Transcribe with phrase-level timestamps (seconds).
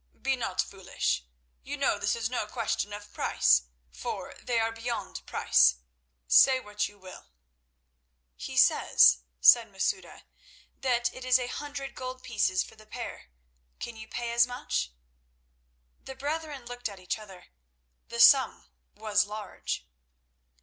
[0.19, 1.25] "Be not foolish.
[1.61, 5.75] You know this is no question of price, for they are beyond price.
[6.27, 7.27] Say what you will."
[8.35, 10.23] "He says," said Masouda,
[10.79, 13.29] "that it is a hundred gold pieces for the pair.
[13.77, 14.91] Can you pay as much?"
[16.05, 17.49] The brethren looked at each other.
[18.07, 19.85] The sum was large.